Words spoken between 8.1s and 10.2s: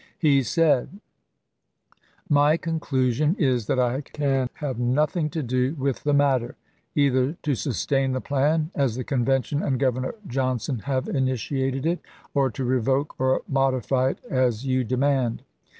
the plan as the Convention and Governor